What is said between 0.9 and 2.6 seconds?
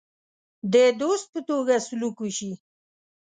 دوست په توګه سلوک وشي.